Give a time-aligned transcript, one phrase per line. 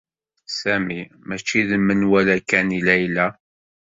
[0.59, 3.27] Sami mačči d menwala kan i Layla